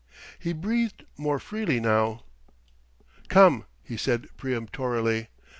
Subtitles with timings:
[0.39, 2.23] He breathed more freely now.
[3.29, 5.27] "Come!" he said peremptorily.